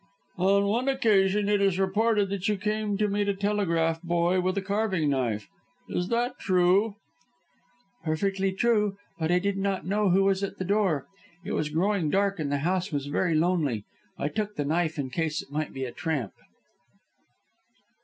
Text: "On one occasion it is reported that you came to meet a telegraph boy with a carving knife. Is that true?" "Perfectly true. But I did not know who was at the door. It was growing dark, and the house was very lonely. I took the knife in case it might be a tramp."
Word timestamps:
"On 0.39 0.65
one 0.65 0.87
occasion 0.89 1.47
it 1.47 1.61
is 1.61 1.77
reported 1.77 2.29
that 2.31 2.47
you 2.47 2.57
came 2.57 2.97
to 2.97 3.07
meet 3.07 3.29
a 3.29 3.35
telegraph 3.35 4.01
boy 4.01 4.41
with 4.41 4.57
a 4.57 4.61
carving 4.63 5.11
knife. 5.11 5.47
Is 5.87 6.07
that 6.07 6.39
true?" 6.39 6.95
"Perfectly 8.03 8.51
true. 8.51 8.97
But 9.19 9.31
I 9.31 9.37
did 9.37 9.57
not 9.57 9.85
know 9.85 10.09
who 10.09 10.23
was 10.23 10.41
at 10.43 10.57
the 10.57 10.65
door. 10.65 11.05
It 11.43 11.51
was 11.51 11.69
growing 11.69 12.09
dark, 12.09 12.39
and 12.39 12.51
the 12.51 12.57
house 12.65 12.91
was 12.91 13.05
very 13.05 13.35
lonely. 13.35 13.83
I 14.17 14.27
took 14.27 14.55
the 14.55 14.65
knife 14.65 14.97
in 14.97 15.11
case 15.11 15.43
it 15.43 15.51
might 15.51 15.71
be 15.71 15.85
a 15.85 15.91
tramp." 15.91 16.33